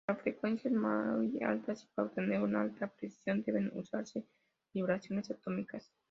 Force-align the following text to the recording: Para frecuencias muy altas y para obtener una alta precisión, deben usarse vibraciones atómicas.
Para 0.07 0.17
frecuencias 0.17 0.73
muy 0.73 1.39
altas 1.43 1.83
y 1.83 1.87
para 1.93 2.07
obtener 2.07 2.41
una 2.41 2.61
alta 2.61 2.87
precisión, 2.87 3.43
deben 3.43 3.71
usarse 3.77 4.25
vibraciones 4.73 5.29
atómicas. 5.29 5.93